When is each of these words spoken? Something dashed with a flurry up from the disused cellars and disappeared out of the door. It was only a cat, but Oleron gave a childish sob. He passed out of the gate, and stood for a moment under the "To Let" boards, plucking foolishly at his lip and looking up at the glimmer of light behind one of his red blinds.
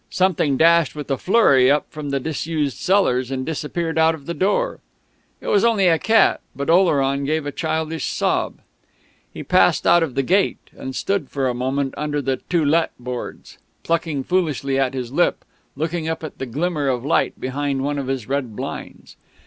Something 0.09 0.57
dashed 0.57 0.95
with 0.95 1.11
a 1.11 1.17
flurry 1.19 1.69
up 1.69 1.85
from 1.91 2.09
the 2.09 2.19
disused 2.19 2.75
cellars 2.79 3.29
and 3.29 3.45
disappeared 3.45 3.99
out 3.99 4.15
of 4.15 4.25
the 4.25 4.33
door. 4.33 4.79
It 5.41 5.45
was 5.47 5.63
only 5.63 5.87
a 5.89 5.99
cat, 5.99 6.41
but 6.55 6.71
Oleron 6.71 7.23
gave 7.23 7.45
a 7.45 7.51
childish 7.51 8.05
sob. 8.07 8.61
He 9.31 9.43
passed 9.43 9.85
out 9.85 10.01
of 10.01 10.15
the 10.15 10.23
gate, 10.23 10.71
and 10.75 10.95
stood 10.95 11.29
for 11.29 11.47
a 11.47 11.53
moment 11.53 11.93
under 11.97 12.19
the 12.19 12.37
"To 12.37 12.65
Let" 12.65 12.93
boards, 12.99 13.59
plucking 13.83 14.23
foolishly 14.23 14.79
at 14.79 14.95
his 14.95 15.11
lip 15.11 15.45
and 15.75 15.81
looking 15.83 16.07
up 16.07 16.23
at 16.23 16.39
the 16.39 16.47
glimmer 16.47 16.87
of 16.87 17.05
light 17.05 17.39
behind 17.39 17.83
one 17.83 17.99
of 17.99 18.07
his 18.07 18.27
red 18.27 18.55
blinds. 18.55 19.17